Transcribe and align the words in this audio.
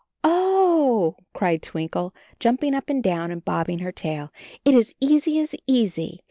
"Oh!" 0.23 1.15
cried 1.35 1.61
Twinkle, 1.61 2.11
jumping 2.39 2.73
up 2.73 2.89
and 2.89 3.03
down 3.03 3.29
and 3.29 3.45
bobbing 3.45 3.77
her 3.85 3.91
tail, 3.91 4.31
"it 4.65 4.73
is 4.73 4.95
easy, 4.99 5.37
as 5.39 5.53
easy. 5.67 6.19